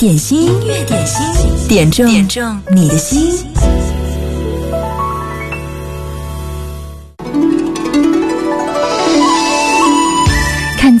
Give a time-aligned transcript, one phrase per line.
[0.00, 1.22] 点心，乐点心，
[1.68, 3.44] 点中点中你的心。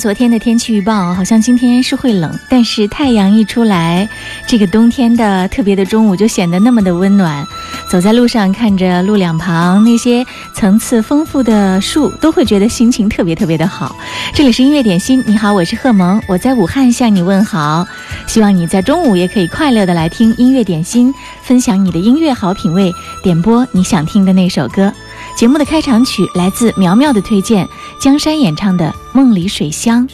[0.00, 4.08] 昨天的天气预报好像今天是会冷，但是太阳一出来，
[4.46, 7.44] 这个冬天的特别的中午就显得那么的温暖。
[7.92, 10.24] 走在路上，看着路两旁那些
[10.56, 13.94] 层次丰富的树，都会觉得心情特别特别的好。
[14.32, 17.84] 这里是音乐点心，你好，我是贺萌，我在武汉向你问好。
[18.26, 21.12] 希望你在中午也可以快乐的来听音乐点心，
[21.42, 22.90] 分享你的音乐好品味，
[23.22, 24.90] 点播你想听的那首歌。
[25.36, 27.68] 节目的开场曲来自苗苗的推荐，
[28.00, 28.90] 江山演唱的。
[29.12, 30.06] 梦里水乡。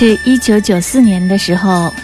[0.00, 1.94] 是一九九四年的时候，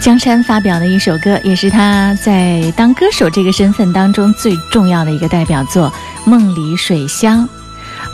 [0.00, 5.92] 江山发表的一首歌，也是他在当歌手这个身份当中最重要的一个代表作
[6.26, 7.42] 《梦里水乡》。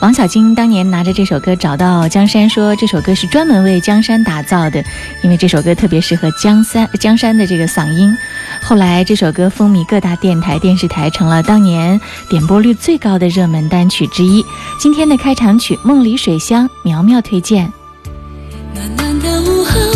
[0.03, 4.83] 王小晶当年拿着这首歌找到江山，说这首歌是专门为江山打造的，
[5.23, 8.13] 因为这首歌特别适合江山江山的这个嗓音。
[8.61, 14.45] 后来这首歌风靡各大电台、电视台，成了当年点播率最高的热门单曲之一。
[14.81, 17.73] 今天的开场曲《梦里水乡》，苗苗推荐。
[19.25, 19.94] 的午后。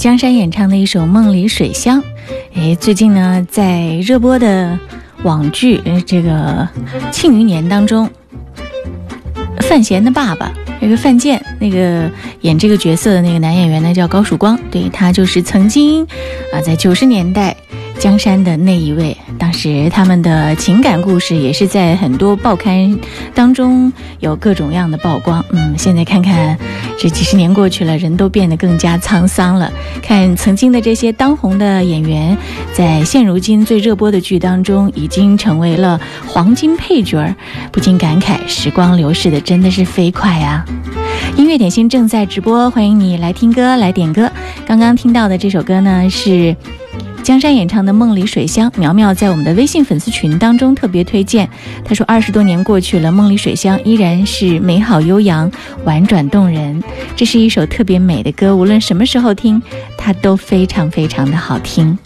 [0.00, 2.02] 江山演唱的一首《梦里水乡》，
[2.54, 4.78] 哎，最近呢在热播的
[5.24, 5.76] 网剧
[6.06, 6.66] 《这个
[7.12, 8.08] 庆余年》当中，
[9.58, 10.50] 范闲的爸爸，
[10.80, 12.10] 那个范建，那个
[12.40, 16.02] 演这个角色的那个男演员呢叫高曙光，对他就是曾经
[16.50, 17.54] 啊在九十年代。
[18.00, 22.98] 江山的那一位，当时他们的情感故事也是在很多报刊
[23.34, 25.44] 当中有各种样的曝光。
[25.50, 26.56] 嗯，现在看看，
[26.98, 29.70] 这几十年过去了，人都变得更加沧桑了。
[30.02, 32.34] 看曾经的这些当红的演员，
[32.72, 37.36] 在现如今最热播的剧当中，已经成为了黄金配角儿，
[37.70, 40.64] 不禁感慨时光流逝的真的是飞快啊！
[41.36, 44.30] 音乐点心正在直播，欢迎你来听歌来点歌。
[44.64, 46.56] 刚刚听到的这首歌呢是。
[47.22, 51.48] 江山演唱的《梦里水乡》，苗苗在我们的微信粉丝群当中特别推荐。
[51.84, 55.50] 他说，二十多年过去了，《梦里水乡》依然是美好、悠扬、
[55.84, 56.82] 婉转动人。
[57.16, 59.62] 这是一首特别美的歌，无论什么时候听，
[59.98, 61.96] 它都非常非常的好听。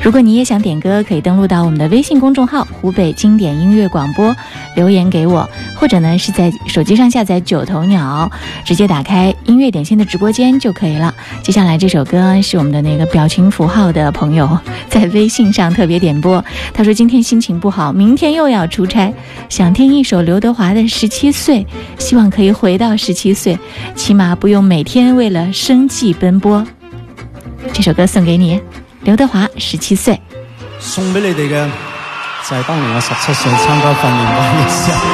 [0.00, 4.34] 如果你也想点歌，可以登录到我们的微信公众号“湖北经典音乐广播”，
[4.76, 8.30] 留言给我，或者呢是在手机上下载九头鸟，
[8.64, 11.14] 直接打开音乐点心的直播间就可以了。
[11.42, 14.58] 接下来这首歌是我们的那个表情符号的朋友
[14.88, 16.42] 在微信上特别点播，
[16.72, 19.12] 他说今天心情不好，明天又要出差，
[19.48, 21.60] 想听一首刘德华的《十七岁》，
[21.98, 23.58] 希望可以回到十七岁，
[23.94, 26.64] 起码不用每天为了生计奔波。
[27.72, 28.60] 这首歌送给你。
[29.04, 30.18] 刘德华十七岁，
[30.80, 31.66] 送俾你哋嘅
[32.48, 35.04] 就系当年我十七岁参加训练班嘅时候。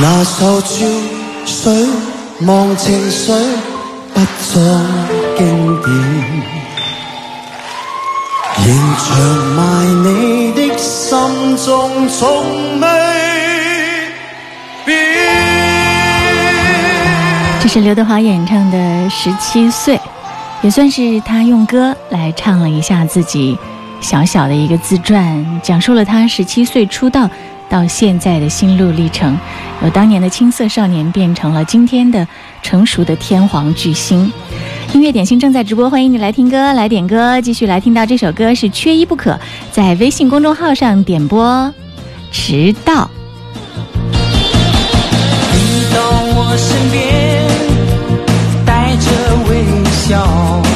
[0.00, 0.86] 那首《潮
[1.44, 1.72] 水》
[2.46, 3.34] 忘情水
[4.14, 4.60] 不再
[5.36, 5.98] 经典，
[8.64, 11.18] 仍长埋你的心
[11.56, 12.88] 中，从未
[14.84, 14.96] 变。
[17.60, 18.78] 这是刘德华演唱的
[19.10, 19.96] 《十七岁》，
[20.62, 23.58] 也算是他用歌来唱了一下自己
[24.00, 27.28] 小小的一个自传，讲述了他十七岁出道。
[27.68, 29.38] 到现在的心路历程，
[29.82, 32.26] 由当年的青涩少年变成了今天的
[32.62, 34.30] 成熟的天皇巨星。
[34.94, 39.38] 音乐点心正在直播，欢迎你来听歌、来点歌，继续来听到这首歌是缺一不可。
[39.70, 41.46] 在微信公众号上点播
[42.32, 43.04] 《迟到》，
[45.52, 47.44] 你到我身边
[48.64, 50.67] 带着微笑。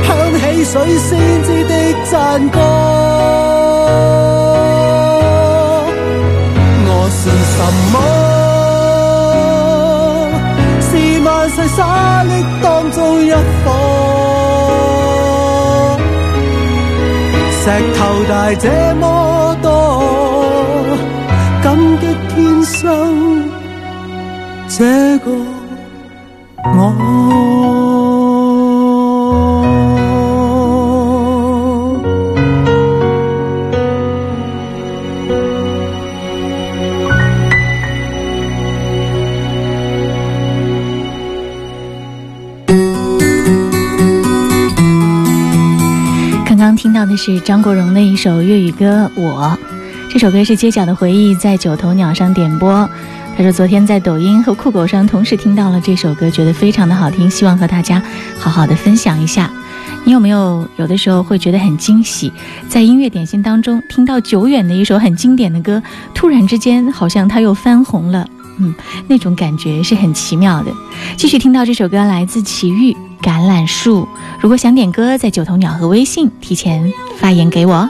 [0.07, 2.57] 响起水仙子的赞歌。
[6.85, 8.15] 我是什么？
[10.87, 13.71] 是万世沙砾当中一颗。
[17.59, 20.01] 石头大这么多，
[21.61, 23.47] 感激天生
[24.69, 25.54] 这个。
[46.85, 49.57] 听到的是张国荣的一首粤语歌《我》，
[50.07, 52.87] 这首歌是《街角的回忆》在九头鸟上点播。
[53.35, 57.99] 他说昨天在抖音和酷狗上同时听到了这首歌，觉得非常的好听，希望和大家
[58.37, 59.49] 好好的分享一下。
[60.03, 62.31] 你有没有有的时候会觉得很惊喜，
[62.69, 65.81] 在音乐点心当中听到久远的一首很经典的歌，
[66.13, 68.27] 突然之间好像它又翻红了？
[68.57, 68.73] 嗯，
[69.07, 70.71] 那种感觉是很奇妙的。
[71.17, 74.01] 继续听到这首歌，来自齐豫《橄榄树》。
[74.39, 77.89] 如果想点歌，在九头鸟和微信提前发言给我。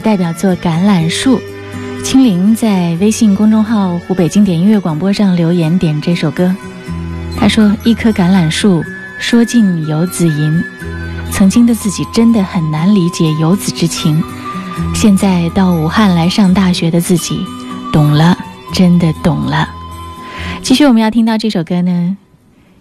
[0.00, 1.38] 代表作《橄榄树》，
[2.04, 6.54] 青林在微信公众号“湖北经典音乐广播”上留言点这首歌，
[7.38, 8.84] 他说：“一棵橄榄树，
[9.18, 10.62] 说尽游子吟。
[11.32, 14.22] 曾经的自己真的很难理解游子之情，
[14.94, 17.44] 现在到武汉来上大学的自己，
[17.92, 18.36] 懂了，
[18.74, 19.68] 真的懂了。”
[20.62, 22.16] 继续，我们要听到这首歌呢，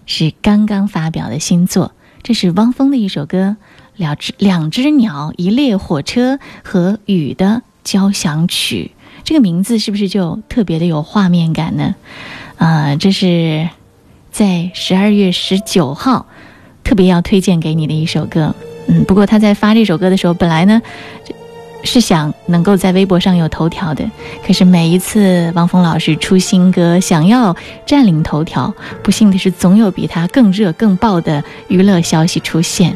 [0.05, 1.91] 是刚刚发表的新作，
[2.23, 3.55] 这是汪峰的一首歌。
[3.97, 8.91] 两只两只鸟，一列火车和雨的交响曲，
[9.23, 11.95] 这个名字是不是就特别的有画面感呢？
[12.57, 13.67] 呃，这是
[14.31, 16.25] 在十二月十九号
[16.83, 18.53] 特别要推荐给你的一首歌。
[18.87, 20.81] 嗯，不过他在发这首歌的时候，本来呢
[21.83, 24.09] 是想能够在微博上有头条的，
[24.45, 27.55] 可是每一次汪峰老师出新歌想要
[27.85, 32.95] 占领头条，不幸的是总有比他更热更爆的娱乐消息出现。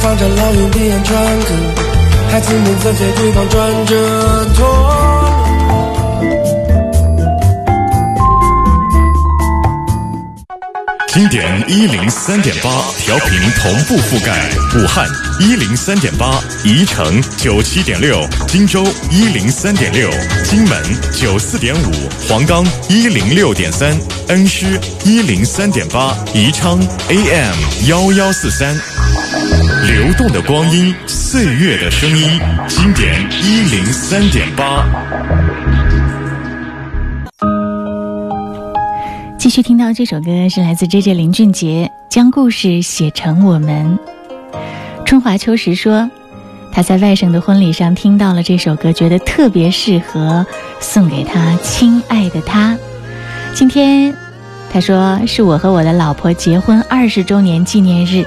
[0.00, 1.08] 放着老转
[11.12, 12.70] 经典一零三点八
[13.04, 13.28] 调频
[13.58, 15.06] 同步覆盖武汉
[15.40, 16.28] 一零三点八，
[16.64, 20.08] 宜城九七点六，荆州一零三点六，
[20.44, 20.76] 荆门
[21.12, 21.92] 九四点五，
[22.26, 23.94] 黄冈一零六点三，
[24.28, 24.66] 恩施
[25.04, 28.97] 一零三点八，宜昌 AM 幺幺四三。
[29.48, 34.86] 流动的光阴，岁月的声音，经典一零三点八。
[39.38, 43.98] 继续听到这首歌是来自 J J 林俊杰，《将故事写成我们》。
[45.06, 46.10] 春华秋实说，
[46.70, 50.44] 他在外甥的婚礼上听到了这首歌，觉得特别适合
[50.78, 52.76] 送给他亲爱的他。
[53.54, 54.14] 今天，
[54.70, 58.26] 他说是我和我的老婆结婚二十周年纪念日。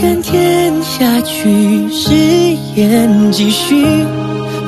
[0.00, 2.12] 甘甜下去，誓
[2.76, 3.84] 言继续，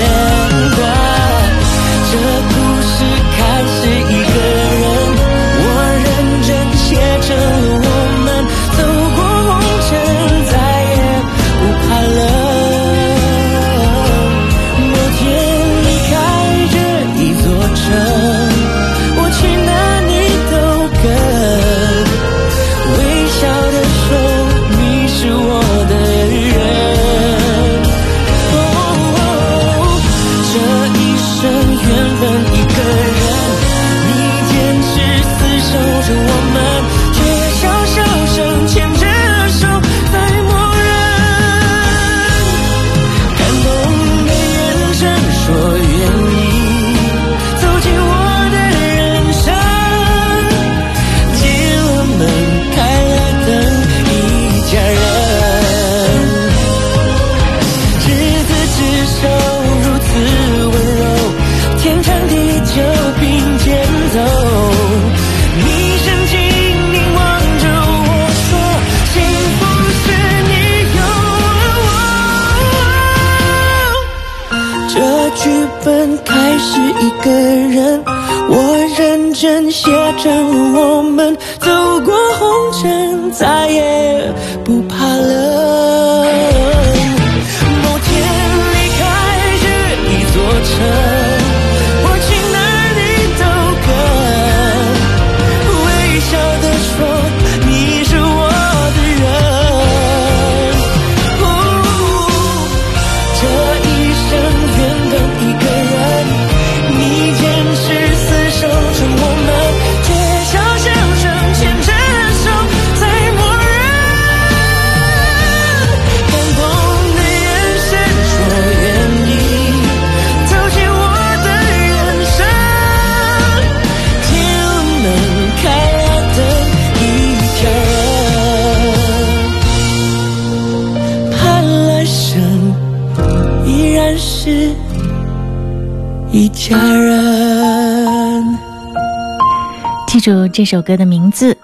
[140.62, 141.56] 这首歌的名字，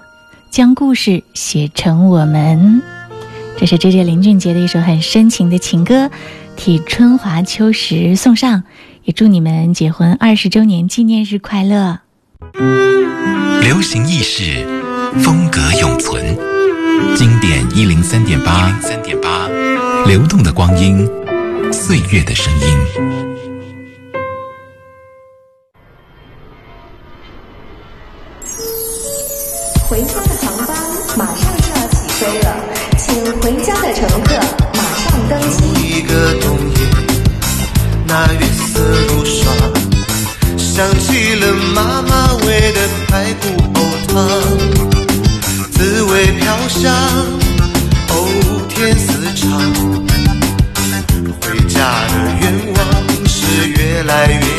[0.49, 2.81] 将故事写成我们。
[3.57, 6.11] 这是这届林俊杰的一首很深情的情歌，
[6.57, 8.61] 替春华秋实送上，
[9.05, 11.99] 也祝你们结婚二十周年纪念日快乐。
[13.61, 14.65] 流行意识，
[15.23, 16.21] 风格永存，
[17.15, 19.47] 经典一零三点八，三点八，
[20.07, 21.07] 流动的光阴，
[21.71, 23.28] 岁月的声音。
[35.37, 36.87] 如一个冬夜，
[38.07, 39.55] 那月色如霜，
[40.57, 44.25] 想起了妈妈喂的排骨藕汤，
[45.71, 46.91] 滋味飘香，
[48.09, 48.25] 藕
[48.69, 49.73] 甜丝长，
[51.41, 54.58] 回家的愿望是越来越。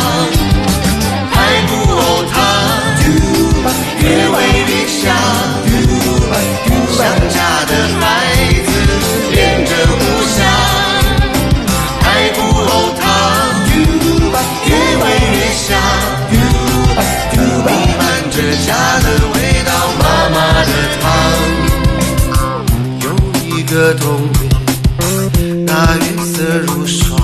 [23.73, 23.95] 的
[25.65, 25.71] 那
[26.25, 27.17] 色如霜，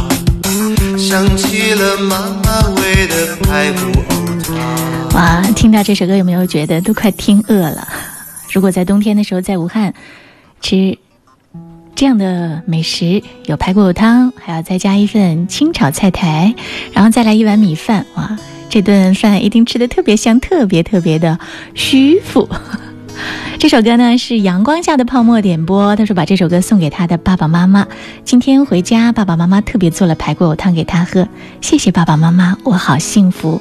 [0.97, 3.07] 想起了妈妈喂
[3.43, 3.99] 排骨
[5.13, 7.85] 哇，听到这首歌有没有觉得都快听饿了？
[8.53, 9.93] 如果在冬天的时候在武汉
[10.61, 10.97] 吃
[11.95, 16.53] 这样的美食，有排骨汤，还要再加一份清炒菜苔，
[16.93, 18.37] 然后再来一碗米饭，哇，
[18.69, 21.37] 这顿饭一定吃的特别香，特别特别的
[21.75, 22.47] 舒服。
[23.59, 27.87] 这首歌呢是阳光下的泡沫点播，他说把这首歌送给他的爸爸妈妈。
[28.23, 31.27] 今天回家，爸爸妈妈特别做了排骨藕汤给他喝，
[31.61, 33.59] 谢谢爸爸妈妈，我好幸福。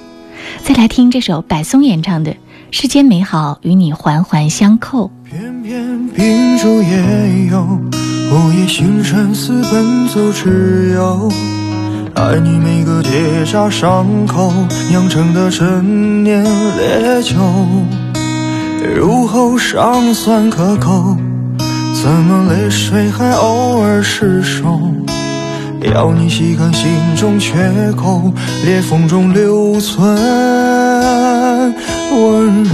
[0.62, 2.32] 再来听这首白松演唱的
[2.70, 5.06] 《世间美好与你环环相扣》。
[5.30, 5.62] 偏
[6.16, 7.58] 偏烛夜
[8.30, 11.30] 午星辰似奔走之友。
[12.14, 14.50] 爱你每个结痂伤口
[14.88, 17.34] 酿成的陈年烈酒。
[18.94, 21.16] 入喉尚算可口，
[22.00, 24.64] 怎么泪水还偶尔失手？
[25.94, 27.52] 要你吸干心中缺
[27.96, 28.22] 口，
[28.64, 30.06] 裂缝中留存
[32.12, 32.72] 温柔。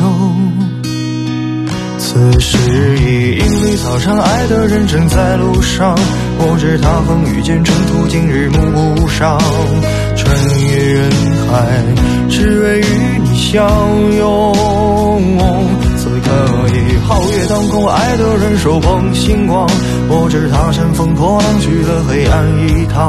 [1.99, 5.95] 此时已莺飞草长，爱的人正在路上。
[6.39, 9.39] 我知他风雨兼程途经日暮不赏。
[10.17, 10.35] 穿
[10.71, 11.11] 越人
[11.47, 11.85] 海
[12.29, 13.69] 只为与你相
[14.19, 15.82] 拥。
[16.03, 19.65] 此刻已皓月当空，爱的人手捧星光，
[20.09, 23.09] 我知他乘风破浪去了黑暗一趟。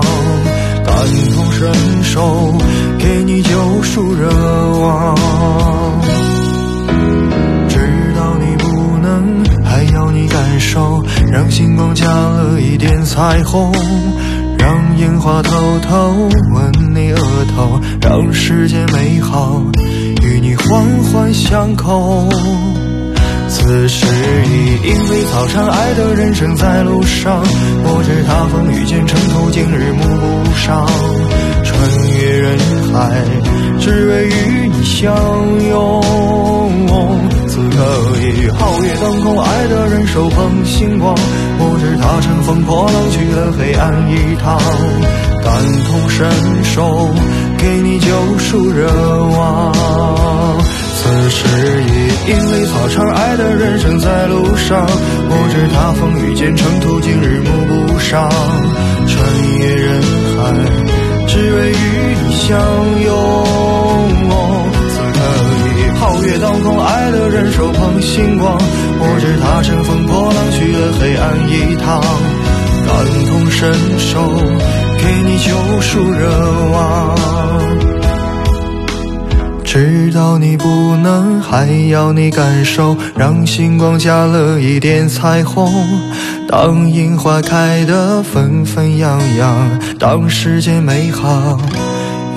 [0.86, 0.94] 感
[1.34, 2.54] 同身受，
[3.00, 4.30] 给你救赎热
[4.82, 5.16] 望。
[7.68, 13.72] 知道你不能，还要你感受，让星光加了一点彩虹，
[14.60, 19.60] 让烟花偷偷吻你额头，让世间美好
[20.22, 22.28] 与你环环相扣。
[23.50, 24.06] 此时
[24.46, 27.42] 已莺飞草长，爱的人正在路上，
[27.84, 30.86] 不知他风雨兼程途经日暮不赏。
[31.64, 32.58] 穿越人
[32.94, 33.12] 海，
[33.80, 35.14] 只为与你相
[35.70, 36.04] 拥。
[37.48, 37.86] 此刻
[38.22, 41.14] 已皓月当空，爱的人手捧星光，
[41.58, 44.60] 不知他乘风破浪去了黑暗一趟。
[45.44, 45.54] 感
[45.88, 46.30] 同身
[46.64, 47.10] 受，
[47.58, 48.88] 给你救赎热
[49.38, 50.63] 望。
[51.04, 51.46] 此时
[51.84, 57.50] 已莺飞草长，爱的人正在路上，不知他风雨兼程，途经日暮
[57.88, 58.30] 不赏。
[58.32, 60.54] 穿越人海，
[61.28, 62.58] 只为与你相
[63.04, 63.44] 拥。
[64.92, 65.28] 此刻
[65.68, 72.00] 已皓月当空，爱的人手捧星光，不知他乘风破浪，去了黑暗一趟。
[72.88, 76.30] 感同身受，给你救赎热
[76.72, 77.93] 望。
[79.74, 80.68] 知道你不
[80.98, 85.68] 能，还要你感受，让星光加了一点彩虹。
[86.48, 91.58] 当樱花开得纷纷扬扬，当世间美好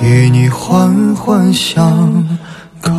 [0.01, 2.27] 与你环环相
[2.81, 2.91] 扣。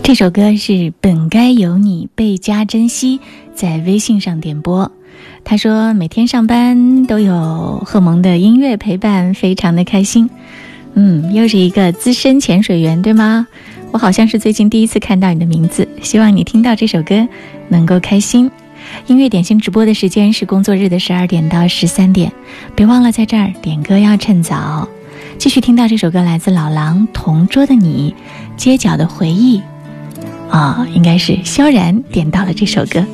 [0.00, 3.18] 这首歌是《本该有你》，倍加珍惜，
[3.52, 4.88] 在微信上点播。
[5.44, 10.28] 他说：“每天上班都有贺萌的音乐陪伴，非常的开心。”
[10.96, 13.46] 嗯，又是一个资深潜水员，对吗？
[13.92, 15.86] 我好像是最近第一次看到你的名字。
[16.00, 17.28] 希望你听到这首歌
[17.68, 18.50] 能够开心。
[19.06, 22.32] 音乐点心直播的时间是工作日的十二点到十三点，
[22.74, 24.88] 别忘了在这儿点歌要趁早。
[25.36, 28.14] 继续听到这首歌，来自老狼《同桌的你》，
[28.58, 29.60] 街角的回忆。
[30.48, 33.04] 啊，应该是萧然点到了这首歌。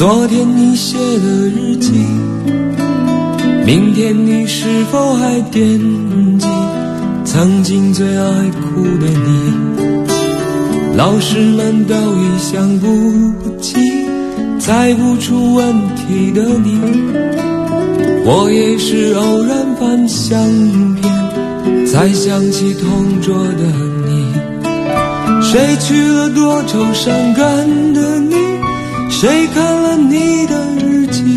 [0.00, 1.92] 昨天你写的日记，
[3.66, 5.78] 明天你是否还惦
[6.38, 6.46] 记？
[7.26, 13.76] 曾经最爱哭的你，老师们都已想不起，
[14.58, 16.80] 猜不出问题的你。
[18.24, 20.34] 我也是偶然翻相
[20.94, 23.64] 片，才想起同桌的
[24.06, 24.32] 你。
[25.42, 28.19] 谁去了多愁善感的？
[29.20, 31.34] 谁看了你的日记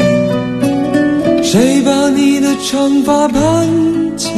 [1.43, 3.67] 谁把你的长发盘
[4.15, 4.29] 起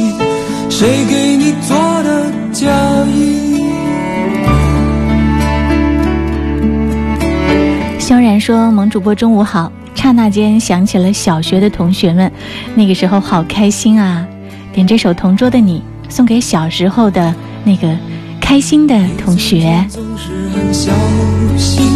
[0.68, 2.66] 谁给你做的嫁
[3.06, 3.66] 衣
[8.00, 12.30] 萧然说萌主播中午好刹那间想起了小学的同学们
[12.74, 14.26] 那个时候好开心啊
[14.74, 17.32] 点这首同桌的你送给小时候的
[17.62, 17.96] 那个
[18.40, 20.90] 开心的同学总是很小
[21.56, 21.95] 心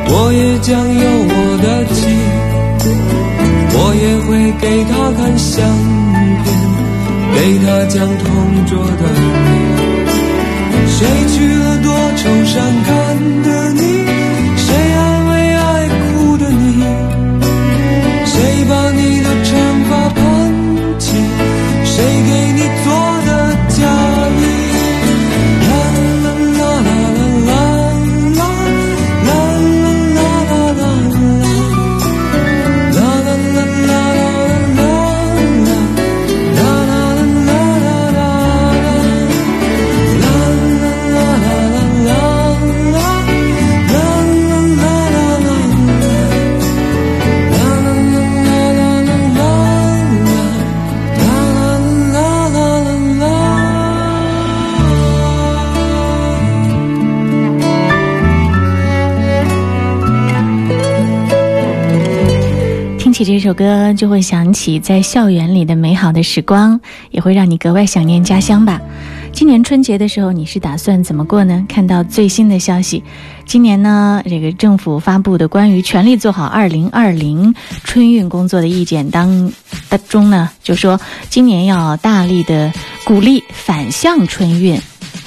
[0.06, 2.06] 我也将有我的妻，
[3.72, 6.03] 我也会给他相片。
[7.76, 9.64] 那将同桌的你，
[10.88, 11.82] 谁去了？
[11.82, 13.03] 多愁善感。
[63.54, 66.78] 歌就会想起在校园里的美好的时光，
[67.10, 68.80] 也会让你格外想念家乡吧。
[69.32, 71.64] 今年春节的时候，你是打算怎么过呢？
[71.68, 73.02] 看到最新的消息，
[73.46, 79.50] 今年呢，这个政府发布的关于全力做好2020春运工作的意见当
[80.08, 81.00] 中呢，就说
[81.30, 82.72] 今年要大力的
[83.04, 84.78] 鼓励反向春运。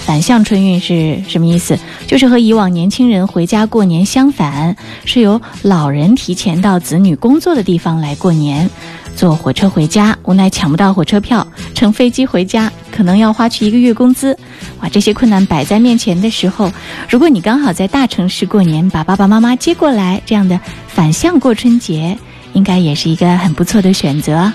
[0.07, 1.77] 反向春运是什么意思？
[2.07, 8.69] 就是和以往年轻人回家过年相反，是由老人提前到子女工作的地方来过年，
[9.17, 11.45] 坐火车回家，无奈抢不到火车票，
[11.75, 14.33] 乘飞机回家可能要花去一个月工资。
[14.81, 16.71] 哇，这些困难摆在面前的时候，
[17.09, 22.17] 如果你刚好在大城市过年，把爸爸妈妈接过来，这样的反向过春节，
[22.53, 24.49] 应该也是一个很不错的选择。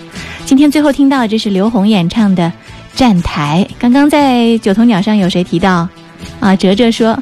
[0.46, 2.50] 今天最后听到，这是刘红演唱的。
[2.94, 5.88] 站台，刚刚在九头鸟上有谁提到？
[6.40, 7.18] 啊，哲哲说，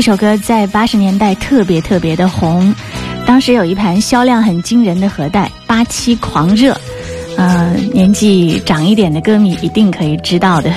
[0.00, 2.74] 这首歌在八十年代特别特别的红，
[3.26, 6.72] 当时有一盘销量很惊人的盒带《八七狂热》，
[7.36, 10.72] 呃，年纪长一点的歌迷一定可以知道的。